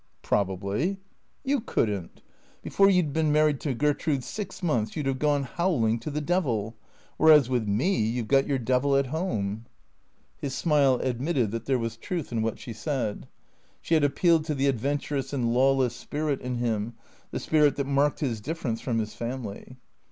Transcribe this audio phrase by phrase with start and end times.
[0.23, 0.97] "Probably.""
[1.45, 2.23] You could n't.
[2.63, 6.09] Before you 'd been married to Gertrude six months you 'd have gone, howling, to
[6.09, 6.75] the devil.
[7.17, 9.67] Whereas with me you 've got your devil at home."
[10.39, 13.27] THE CEEATOES 393 His smile admitted that there was truth in what she said.
[13.79, 16.95] She had appealed to the adventurous and lawless spirit in him,
[17.29, 19.77] the spirit that marked his difference from his family.